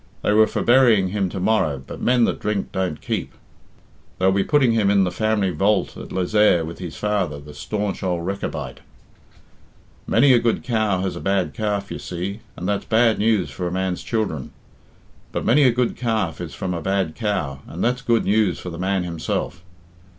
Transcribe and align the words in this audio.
"They 0.23 0.33
were 0.33 0.47
for 0.47 0.63
burying 0.63 1.09
him 1.09 1.29
to 1.29 1.39
morrow, 1.39 1.77
but 1.85 2.01
men 2.01 2.23
that 2.23 2.39
drink 2.39 2.71
don't 2.71 2.99
keep. 2.99 3.33
They'll 4.17 4.31
be 4.31 4.43
putting 4.43 4.71
him 4.71 4.89
in 4.89 5.03
the 5.03 5.11
family 5.11 5.51
vault 5.51 5.95
at 5.95 6.11
Lezayre 6.11 6.65
with 6.65 6.79
his 6.79 6.95
father, 6.95 7.39
the 7.39 7.53
staunch 7.53 8.01
ould 8.01 8.25
Rechabite. 8.25 8.79
Many 10.07 10.33
a 10.33 10.39
good 10.39 10.63
cow 10.63 11.01
has 11.01 11.15
a 11.15 11.19
bad 11.21 11.53
calf, 11.53 11.91
you 11.91 11.99
see, 11.99 12.39
and 12.57 12.67
that's 12.67 12.85
bad 12.85 13.19
news 13.19 13.51
for 13.51 13.67
a 13.67 13.71
man's 13.71 14.01
children; 14.01 14.49
but 15.31 15.45
many 15.45 15.61
a 15.65 15.71
good 15.71 15.95
calf 15.95 16.41
is 16.41 16.55
from 16.55 16.73
a 16.73 16.81
bad 16.81 17.13
cow, 17.13 17.59
and 17.67 17.83
that's 17.83 18.01
good 18.01 18.25
news 18.25 18.57
for 18.57 18.71
the 18.71 18.79
man 18.79 19.03
himself. 19.03 19.63